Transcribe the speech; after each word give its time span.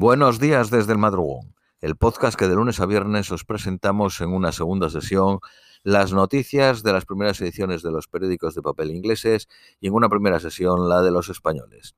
Buenos 0.00 0.38
días 0.38 0.70
desde 0.70 0.92
el 0.92 0.98
madrugón, 0.98 1.56
el 1.80 1.96
podcast 1.96 2.38
que 2.38 2.46
de 2.46 2.54
lunes 2.54 2.78
a 2.78 2.86
viernes 2.86 3.32
os 3.32 3.44
presentamos 3.44 4.20
en 4.20 4.32
una 4.32 4.52
segunda 4.52 4.90
sesión 4.90 5.40
las 5.82 6.12
noticias 6.12 6.84
de 6.84 6.92
las 6.92 7.04
primeras 7.04 7.40
ediciones 7.40 7.82
de 7.82 7.90
los 7.90 8.06
periódicos 8.06 8.54
de 8.54 8.62
papel 8.62 8.92
ingleses 8.92 9.48
y 9.80 9.88
en 9.88 9.94
una 9.94 10.08
primera 10.08 10.38
sesión 10.38 10.88
la 10.88 11.02
de 11.02 11.10
los 11.10 11.30
españoles. 11.30 11.96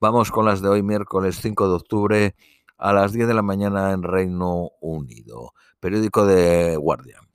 Vamos 0.00 0.30
con 0.30 0.46
las 0.46 0.62
de 0.62 0.70
hoy 0.70 0.82
miércoles 0.82 1.38
5 1.42 1.68
de 1.68 1.74
octubre 1.74 2.34
a 2.78 2.94
las 2.94 3.12
10 3.12 3.28
de 3.28 3.34
la 3.34 3.42
mañana 3.42 3.92
en 3.92 4.04
Reino 4.04 4.70
Unido, 4.80 5.52
periódico 5.80 6.24
de 6.24 6.78
Guardian. 6.78 7.28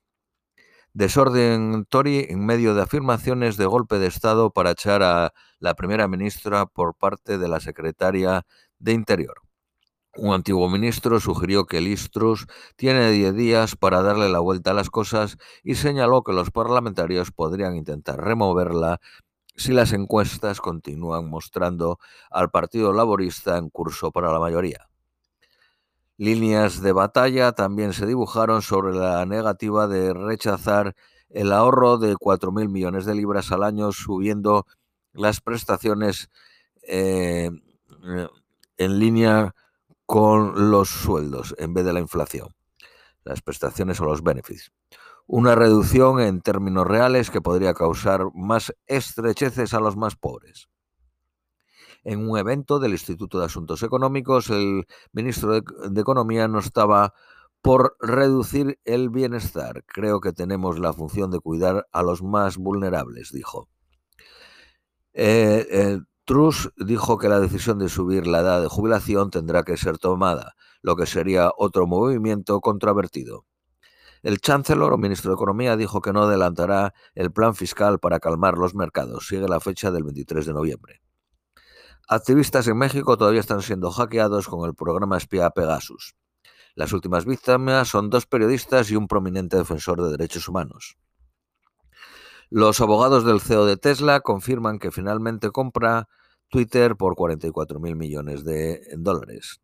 Desorden 0.93 1.85
Tory 1.85 2.25
en 2.29 2.47
medio 2.47 2.73
de 2.73 2.81
afirmaciones 2.81 3.57
de 3.57 3.67
golpe 3.67 3.99
de 3.99 4.07
Estado 4.07 4.49
para 4.49 4.71
echar 4.71 5.03
a 5.03 5.33
la 5.59 5.75
primera 5.75 6.07
ministra 6.07 6.65
por 6.65 6.95
parte 6.95 7.37
de 7.37 7.47
la 7.47 7.59
secretaria 7.59 8.47
de 8.79 8.93
Interior. 8.93 9.43
Un 10.21 10.33
antiguo 10.33 10.67
ministro 10.67 11.21
sugirió 11.21 11.65
que 11.65 11.79
Listrus 11.79 12.45
tiene 12.75 13.09
10 13.09 13.33
días 13.35 13.77
para 13.77 14.01
darle 14.01 14.27
la 14.27 14.39
vuelta 14.39 14.71
a 14.71 14.73
las 14.73 14.89
cosas 14.89 15.37
y 15.63 15.75
señaló 15.75 16.23
que 16.23 16.33
los 16.33 16.51
parlamentarios 16.51 17.31
podrían 17.31 17.77
intentar 17.77 18.19
removerla 18.19 18.99
si 19.55 19.71
las 19.71 19.93
encuestas 19.93 20.59
continúan 20.59 21.29
mostrando 21.29 21.99
al 22.29 22.49
Partido 22.49 22.91
Laborista 22.91 23.57
en 23.57 23.69
curso 23.69 24.11
para 24.11 24.33
la 24.33 24.39
mayoría. 24.39 24.89
Líneas 26.17 26.81
de 26.81 26.91
batalla 26.91 27.53
también 27.53 27.93
se 27.93 28.05
dibujaron 28.05 28.61
sobre 28.61 28.93
la 28.93 29.25
negativa 29.25 29.87
de 29.87 30.13
rechazar 30.13 30.97
el 31.29 31.53
ahorro 31.53 31.97
de 31.97 32.15
4.000 32.15 32.67
millones 32.67 33.05
de 33.05 33.15
libras 33.15 33.53
al 33.53 33.63
año, 33.63 33.93
subiendo 33.93 34.65
las 35.13 35.39
prestaciones 35.39 36.29
eh, 36.83 37.49
en 38.77 38.99
línea 38.99 39.55
con 40.09 40.71
los 40.71 40.89
sueldos 40.89 41.53
en 41.59 41.75
vez 41.75 41.85
de 41.85 41.93
la 41.93 41.99
inflación, 41.99 42.55
las 43.23 43.43
prestaciones 43.43 44.01
o 44.01 44.05
los 44.05 44.23
benefits. 44.23 44.71
Una 45.27 45.53
reducción 45.53 46.19
en 46.19 46.41
términos 46.41 46.87
reales 46.87 47.29
que 47.29 47.41
podría 47.41 47.75
causar 47.75 48.25
más 48.33 48.73
estrecheces 48.87 49.75
a 49.75 49.79
los 49.79 49.97
más 49.97 50.15
pobres. 50.15 50.67
En 52.03 52.27
un 52.27 52.39
evento 52.39 52.79
del 52.79 52.93
Instituto 52.93 53.37
de 53.37 53.45
Asuntos 53.45 53.83
Económicos, 53.83 54.49
el 54.49 54.87
ministro 55.11 55.51
de, 55.51 56.01
Economía 56.01 56.47
no 56.47 56.57
estaba 56.57 57.13
por 57.61 57.95
reducir 57.99 58.79
el 58.85 59.11
bienestar. 59.11 59.83
Creo 59.85 60.21
que 60.21 60.33
tenemos 60.33 60.79
la 60.79 60.91
función 60.91 61.29
de 61.29 61.39
cuidar 61.39 61.87
a 61.91 62.01
los 62.01 62.23
más 62.23 62.57
vulnerables, 62.57 63.31
dijo. 63.31 63.69
Eh, 65.13 65.67
eh, 65.69 65.99
Truss 66.29 66.69
dijo 66.77 67.17
que 67.17 67.27
la 67.27 67.39
decisión 67.39 67.79
de 67.79 67.89
subir 67.89 68.27
la 68.27 68.41
edad 68.41 68.61
de 68.61 68.67
jubilación 68.67 69.31
tendrá 69.31 69.63
que 69.63 69.77
ser 69.77 69.97
tomada, 69.97 70.53
lo 70.83 70.95
que 70.95 71.07
sería 71.07 71.49
otro 71.57 71.87
movimiento 71.87 72.61
controvertido. 72.61 73.47
El 74.21 74.39
chancellor 74.39 74.93
o 74.93 74.99
ministro 74.99 75.31
de 75.31 75.33
Economía 75.37 75.75
dijo 75.75 76.01
que 76.01 76.13
no 76.13 76.21
adelantará 76.21 76.93
el 77.15 77.31
plan 77.31 77.55
fiscal 77.55 77.97
para 77.97 78.19
calmar 78.19 78.59
los 78.59 78.75
mercados. 78.75 79.27
Sigue 79.27 79.47
la 79.47 79.59
fecha 79.59 79.89
del 79.89 80.03
23 80.03 80.45
de 80.45 80.53
noviembre. 80.53 81.01
Activistas 82.07 82.67
en 82.67 82.77
México 82.77 83.17
todavía 83.17 83.39
están 83.39 83.63
siendo 83.63 83.89
hackeados 83.89 84.47
con 84.47 84.69
el 84.69 84.75
programa 84.75 85.17
espía 85.17 85.49
Pegasus. 85.49 86.13
Las 86.75 86.93
últimas 86.93 87.25
víctimas 87.25 87.87
son 87.87 88.11
dos 88.11 88.27
periodistas 88.27 88.91
y 88.91 88.95
un 88.95 89.07
prominente 89.07 89.57
defensor 89.57 89.99
de 90.03 90.11
derechos 90.11 90.47
humanos. 90.47 90.95
Los 92.51 92.81
abogados 92.81 93.25
del 93.25 93.41
CEO 93.41 93.65
de 93.65 93.77
Tesla 93.77 94.21
confirman 94.21 94.77
que 94.77 94.91
finalmente 94.91 95.51
compra 95.51 96.07
Twitter 96.49 96.95
por 96.95 97.15
44 97.15 97.79
mil 97.79 97.95
millones 97.95 98.43
de 98.43 98.81
dólares. 98.97 99.61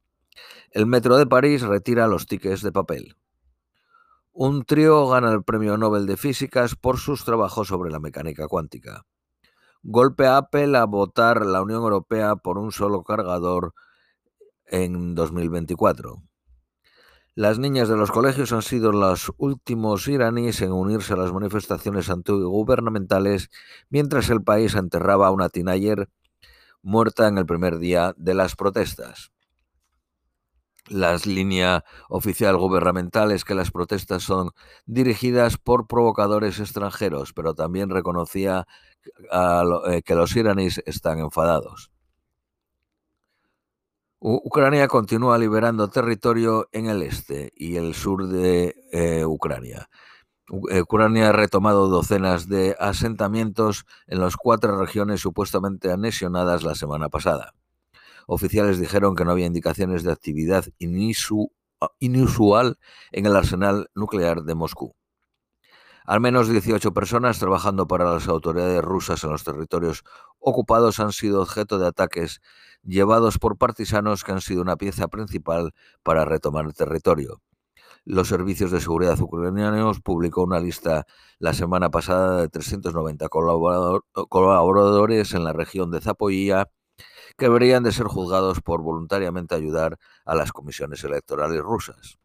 El 0.71 0.85
Metro 0.85 1.17
de 1.17 1.25
París 1.25 1.61
retira 1.61 2.07
los 2.07 2.25
tickets 2.25 2.61
de 2.61 2.71
papel. 2.71 3.15
Un 4.31 4.65
trío 4.65 5.07
gana 5.07 5.31
el 5.31 5.43
Premio 5.43 5.77
Nobel 5.77 6.05
de 6.05 6.17
Físicas 6.17 6.75
por 6.75 6.97
sus 6.97 7.23
trabajos 7.23 7.67
sobre 7.67 7.89
la 7.89 7.99
mecánica 7.99 8.47
cuántica. 8.47 9.05
Golpe 9.81 10.27
a 10.27 10.37
Apple 10.37 10.77
a 10.77 10.85
votar 10.85 11.45
la 11.45 11.61
Unión 11.61 11.83
Europea 11.83 12.35
por 12.35 12.57
un 12.57 12.71
solo 12.71 13.03
cargador 13.03 13.73
en 14.65 15.15
2024. 15.15 16.21
Las 17.35 17.59
niñas 17.59 17.89
de 17.89 17.97
los 17.97 18.11
colegios 18.11 18.51
han 18.51 18.61
sido 18.61 18.91
los 18.91 19.31
últimos 19.37 20.07
iraníes 20.07 20.61
en 20.61 20.71
unirse 20.71 21.13
a 21.13 21.17
las 21.17 21.33
manifestaciones 21.33 22.09
antigubernamentales 22.09 23.49
mientras 23.89 24.29
el 24.29 24.41
país 24.41 24.75
enterraba 24.75 25.27
a 25.27 25.31
una 25.31 25.49
teenager 25.49 26.09
muerta 26.85 27.27
en 27.27 27.37
el 27.37 27.45
primer 27.47 27.79
día 27.79 28.13
de 28.15 28.35
las 28.35 28.55
protestas. 28.55 29.31
La 30.87 31.17
línea 31.25 31.83
oficial 32.09 32.55
gubernamental 32.57 33.31
es 33.31 33.43
que 33.43 33.55
las 33.55 33.71
protestas 33.71 34.21
son 34.21 34.51
dirigidas 34.85 35.57
por 35.57 35.87
provocadores 35.87 36.59
extranjeros, 36.59 37.33
pero 37.33 37.55
también 37.55 37.89
reconocía 37.89 38.67
eh, 39.31 40.01
que 40.05 40.13
los 40.13 40.35
iraníes 40.35 40.83
están 40.85 41.17
enfadados. 41.17 41.91
Ucrania 44.19 44.87
continúa 44.87 45.37
liberando 45.39 45.87
territorio 45.87 46.69
en 46.71 46.85
el 46.87 47.01
este 47.01 47.51
y 47.55 47.77
el 47.77 47.95
sur 47.95 48.27
de 48.27 48.75
eh, 48.91 49.25
Ucrania. 49.25 49.89
Eh, 50.69 50.81
Ucrania 50.81 51.29
ha 51.29 51.31
retomado 51.31 51.87
docenas 51.87 52.47
de 52.47 52.75
asentamientos 52.79 53.85
en 54.05 54.19
las 54.19 54.37
cuatro 54.37 54.79
regiones 54.79 55.21
supuestamente 55.21 55.91
anexionadas 55.91 56.63
la 56.63 56.75
semana 56.75 57.09
pasada. 57.09 57.53
Oficiales 58.27 58.79
dijeron 58.79 59.15
que 59.15 59.25
no 59.25 59.31
había 59.31 59.47
indicaciones 59.47 60.03
de 60.03 60.11
actividad 60.11 60.65
inusual 61.99 62.77
en 63.11 63.25
el 63.25 63.35
arsenal 63.35 63.89
nuclear 63.95 64.43
de 64.43 64.55
Moscú. 64.55 64.95
Al 66.05 66.21
menos 66.21 66.47
18 66.47 66.93
personas 66.93 67.39
trabajando 67.39 67.87
para 67.87 68.11
las 68.13 68.27
autoridades 68.27 68.83
rusas 68.83 69.23
en 69.23 69.31
los 69.31 69.43
territorios 69.43 70.03
ocupados 70.39 70.99
han 70.99 71.11
sido 71.11 71.41
objeto 71.41 71.79
de 71.79 71.87
ataques 71.87 72.41
llevados 72.83 73.39
por 73.39 73.57
partisanos 73.57 74.23
que 74.23 74.31
han 74.31 74.41
sido 74.41 74.61
una 74.61 74.77
pieza 74.77 75.07
principal 75.07 75.73
para 76.03 76.23
retomar 76.23 76.65
el 76.65 76.75
territorio 76.75 77.41
los 78.05 78.27
servicios 78.27 78.71
de 78.71 78.79
seguridad 78.79 79.19
ucranianos 79.19 79.99
publicó 79.99 80.43
una 80.43 80.59
lista 80.59 81.05
la 81.39 81.53
semana 81.53 81.89
pasada 81.89 82.41
de 82.41 82.49
390 82.49 83.27
colaboradores 83.29 85.33
en 85.33 85.43
la 85.43 85.53
región 85.53 85.91
de 85.91 86.01
Zapoyía 86.01 86.69
que 87.37 87.45
deberían 87.45 87.83
de 87.83 87.91
ser 87.91 88.05
juzgados 88.05 88.61
por 88.61 88.81
voluntariamente 88.81 89.55
ayudar 89.55 89.97
a 90.23 90.35
las 90.35 90.51
comisiones 90.51 91.03
electorales 91.03 91.61
rusas. 91.61 92.19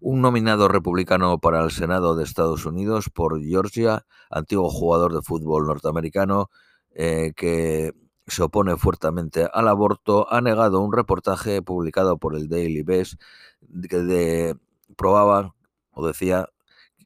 Un 0.00 0.20
nominado 0.20 0.68
republicano 0.68 1.38
para 1.38 1.62
el 1.62 1.70
Senado 1.70 2.16
de 2.16 2.24
Estados 2.24 2.66
Unidos 2.66 3.08
por 3.10 3.40
Georgia, 3.40 4.04
antiguo 4.30 4.70
jugador 4.70 5.14
de 5.14 5.22
fútbol 5.22 5.66
norteamericano, 5.66 6.50
eh, 6.90 7.32
que 7.36 7.92
se 8.26 8.42
opone 8.42 8.76
fuertemente 8.76 9.48
al 9.52 9.68
aborto, 9.68 10.32
ha 10.32 10.40
negado 10.40 10.80
un 10.80 10.92
reportaje 10.92 11.62
publicado 11.62 12.18
por 12.18 12.34
el 12.34 12.48
Daily 12.48 12.82
Beast 12.82 13.20
que 13.88 14.56
probaba 14.96 15.54
o 15.92 16.06
decía 16.06 16.48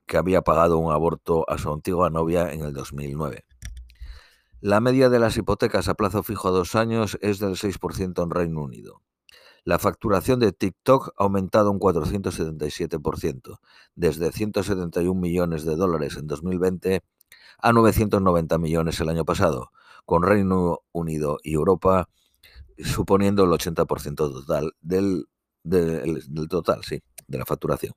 que 0.07 0.17
había 0.17 0.43
pagado 0.43 0.79
un 0.79 0.93
aborto 0.93 1.49
a 1.49 1.59
su 1.59 1.73
antigua 1.73 2.11
novia 2.11 2.53
en 2.53 2.63
el 2.65 2.73
2009. 2.73 3.45
La 4.61 4.81
media 4.81 5.09
de 5.09 5.19
las 5.19 5.37
hipotecas 5.37 5.89
a 5.89 5.95
plazo 5.95 6.23
fijo 6.23 6.49
a 6.49 6.51
dos 6.51 6.75
años 6.75 7.17
es 7.23 7.39
del 7.39 7.57
6% 7.57 8.23
en 8.23 8.31
Reino 8.31 8.61
Unido. 8.63 9.03
La 9.65 9.79
facturación 9.79 10.41
de 10.41 10.53
TikTok 10.53 11.15
ha 11.17 11.25
aumentado 11.25 11.71
un 11.71 11.79
477%, 11.79 13.59
desde 13.95 14.33
171 14.33 15.21
millones 15.21 15.65
de 15.65 15.77
dólares 15.77 16.17
en 16.17 16.27
2020 16.27 17.03
a 17.59 17.73
990 17.73 18.59
millones 18.59 19.01
el 19.01 19.11
año 19.11 19.25
pasado, 19.25 19.71
con 20.11 20.25
Reino 20.25 20.81
Unido 20.91 21.39
y 21.45 21.55
Europa 21.55 22.09
suponiendo 22.77 23.45
el 23.45 23.51
80% 23.51 24.17
total 24.17 24.73
del, 24.81 25.27
del, 25.63 26.21
total, 26.49 26.83
sí, 26.83 27.01
de 27.29 27.39
la 27.39 27.47
facturación. 27.47 27.93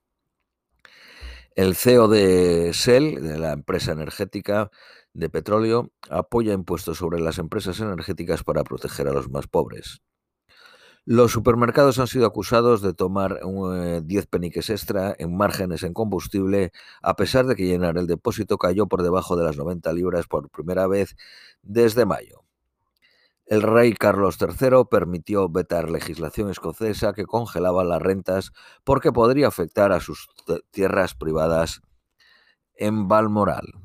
El 1.55 1.73
CEO 1.73 2.07
de 2.07 2.69
Shell, 2.71 3.15
de 3.15 3.39
la 3.39 3.53
empresa 3.53 3.93
energética 3.93 4.69
de 5.13 5.31
petróleo, 5.31 5.91
apoya 6.07 6.53
impuestos 6.53 6.99
sobre 6.99 7.19
las 7.19 7.39
empresas 7.39 7.79
energéticas 7.79 8.43
para 8.43 8.63
proteger 8.63 9.07
a 9.07 9.13
los 9.13 9.31
más 9.31 9.47
pobres. 9.47 10.03
Los 11.05 11.33
supermercados 11.33 11.99
han 11.99 12.07
sido 12.07 12.25
acusados 12.25 12.81
de 12.81 12.93
tomar 12.93 13.41
10 13.41 14.23
eh, 14.23 14.27
peniques 14.29 14.69
extra 14.69 15.13
en 15.17 15.35
márgenes 15.35 15.83
en 15.83 15.93
combustible, 15.93 16.71
a 17.01 17.17
pesar 17.17 17.45
de 17.45 17.57
que 17.57 17.65
llenar 17.65 17.97
el 17.97 18.07
depósito 18.07 18.57
cayó 18.57 18.87
por 18.87 19.03
debajo 19.03 19.35
de 19.35 19.43
las 19.43 19.57
90 19.57 19.91
libras 19.91 20.27
por 20.27 20.49
primera 20.49 20.87
vez 20.87 21.17
desde 21.61 22.05
mayo. 22.05 22.45
El 23.45 23.61
rey 23.63 23.93
Carlos 23.93 24.37
III 24.39 24.85
permitió 24.89 25.49
vetar 25.49 25.91
legislación 25.91 26.49
escocesa 26.49 27.11
que 27.11 27.25
congelaba 27.25 27.83
las 27.83 28.01
rentas 28.01 28.53
porque 28.85 29.11
podría 29.11 29.49
afectar 29.49 29.91
a 29.91 29.99
sus 29.99 30.29
tierras 30.71 31.15
privadas 31.15 31.81
en 32.75 33.09
Balmoral. 33.09 33.82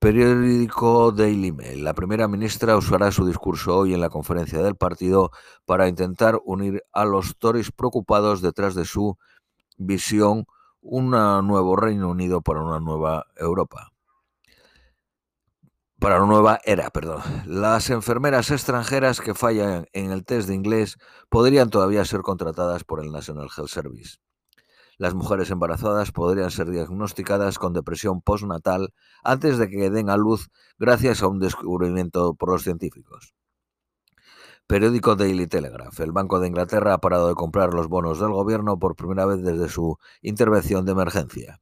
Periódico 0.00 1.10
Daily 1.10 1.50
Mail. 1.50 1.82
La 1.82 1.92
primera 1.92 2.28
ministra 2.28 2.76
usará 2.76 3.10
su 3.10 3.26
discurso 3.26 3.78
hoy 3.78 3.94
en 3.94 4.00
la 4.00 4.10
conferencia 4.10 4.62
del 4.62 4.76
partido 4.76 5.32
para 5.64 5.88
intentar 5.88 6.38
unir 6.44 6.84
a 6.92 7.04
los 7.04 7.36
Tories 7.36 7.72
preocupados 7.72 8.40
detrás 8.40 8.76
de 8.76 8.84
su 8.84 9.18
visión 9.76 10.46
un 10.80 11.10
nuevo 11.10 11.74
Reino 11.74 12.10
Unido 12.10 12.42
para 12.42 12.62
una 12.62 12.78
nueva 12.78 13.26
Europa. 13.36 13.90
Para 15.98 16.18
una 16.18 16.32
nueva 16.32 16.60
era, 16.64 16.90
perdón. 16.90 17.22
Las 17.46 17.90
enfermeras 17.90 18.52
extranjeras 18.52 19.20
que 19.20 19.34
fallan 19.34 19.86
en 19.92 20.12
el 20.12 20.24
test 20.24 20.46
de 20.46 20.54
inglés 20.54 20.96
podrían 21.28 21.70
todavía 21.70 22.04
ser 22.04 22.20
contratadas 22.20 22.84
por 22.84 23.00
el 23.00 23.10
National 23.10 23.48
Health 23.56 23.68
Service. 23.68 24.18
Las 24.98 25.14
mujeres 25.14 25.48
embarazadas 25.50 26.10
podrían 26.10 26.50
ser 26.50 26.70
diagnosticadas 26.70 27.60
con 27.60 27.72
depresión 27.72 28.20
postnatal 28.20 28.92
antes 29.22 29.56
de 29.56 29.70
que 29.70 29.90
den 29.90 30.10
a 30.10 30.16
luz 30.16 30.50
gracias 30.76 31.22
a 31.22 31.28
un 31.28 31.38
descubrimiento 31.38 32.34
por 32.34 32.50
los 32.50 32.64
científicos. 32.64 33.32
Periódico 34.66 35.14
Daily 35.14 35.46
Telegraph. 35.46 36.00
El 36.00 36.10
Banco 36.10 36.40
de 36.40 36.48
Inglaterra 36.48 36.94
ha 36.94 36.98
parado 36.98 37.28
de 37.28 37.36
comprar 37.36 37.72
los 37.74 37.86
bonos 37.86 38.18
del 38.18 38.32
gobierno 38.32 38.78
por 38.80 38.96
primera 38.96 39.24
vez 39.24 39.40
desde 39.40 39.68
su 39.68 39.98
intervención 40.20 40.84
de 40.84 40.92
emergencia. 40.92 41.60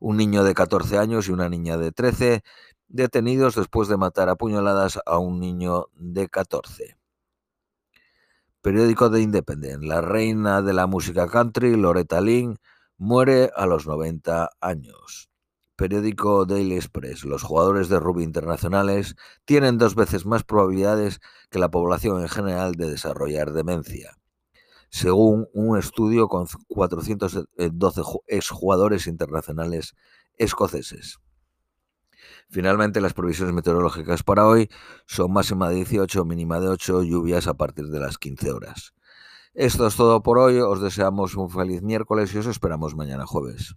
Un 0.00 0.16
niño 0.16 0.42
de 0.42 0.52
14 0.52 0.98
años 0.98 1.28
y 1.28 1.32
una 1.32 1.48
niña 1.48 1.78
de 1.78 1.92
13 1.92 2.42
detenidos 2.88 3.54
después 3.54 3.88
de 3.88 3.96
matar 3.96 4.28
a 4.28 4.34
puñaladas 4.34 4.98
a 5.06 5.18
un 5.18 5.38
niño 5.38 5.86
de 5.94 6.28
14. 6.28 6.96
Periódico 8.64 9.10
de 9.10 9.20
Independent. 9.20 9.84
La 9.84 10.00
reina 10.00 10.62
de 10.62 10.72
la 10.72 10.86
música 10.86 11.28
country, 11.28 11.76
Loretta 11.76 12.22
Lynn, 12.22 12.56
muere 12.96 13.50
a 13.54 13.66
los 13.66 13.86
90 13.86 14.48
años. 14.58 15.28
Periódico 15.76 16.46
Daily 16.46 16.76
Express. 16.76 17.26
Los 17.26 17.42
jugadores 17.42 17.90
de 17.90 18.00
rugby 18.00 18.24
internacionales 18.24 19.16
tienen 19.44 19.76
dos 19.76 19.94
veces 19.94 20.24
más 20.24 20.44
probabilidades 20.44 21.20
que 21.50 21.58
la 21.58 21.70
población 21.70 22.22
en 22.22 22.28
general 22.30 22.72
de 22.76 22.88
desarrollar 22.88 23.52
demencia, 23.52 24.16
según 24.88 25.46
un 25.52 25.76
estudio 25.76 26.28
con 26.28 26.46
412 26.68 28.02
exjugadores 28.28 29.06
internacionales 29.06 29.94
escoceses. 30.38 31.18
Finalmente, 32.48 33.00
las 33.00 33.14
previsiones 33.14 33.54
meteorológicas 33.54 34.22
para 34.22 34.46
hoy 34.46 34.68
son 35.06 35.32
máxima 35.32 35.68
de 35.68 35.76
18, 35.76 36.24
mínima 36.24 36.60
de 36.60 36.68
8, 36.68 37.02
lluvias 37.02 37.46
a 37.46 37.54
partir 37.54 37.86
de 37.86 38.00
las 38.00 38.18
15 38.18 38.52
horas. 38.52 38.94
Esto 39.54 39.86
es 39.86 39.96
todo 39.96 40.22
por 40.22 40.38
hoy, 40.38 40.58
os 40.58 40.80
deseamos 40.80 41.36
un 41.36 41.48
feliz 41.48 41.82
miércoles 41.82 42.34
y 42.34 42.38
os 42.38 42.46
esperamos 42.46 42.96
mañana 42.96 43.26
jueves. 43.26 43.76